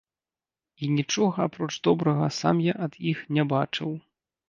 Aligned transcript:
І 0.85 0.89
нічога, 0.97 1.37
апроч 1.51 1.71
добрага, 1.89 2.33
сам 2.41 2.55
я 2.71 2.79
ад 2.89 2.93
іх 3.15 3.25
не 3.37 3.43
бачыў. 3.57 3.99